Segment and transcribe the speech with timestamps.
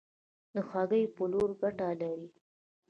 [0.53, 2.29] د هګیو پلورل ګټه لري؟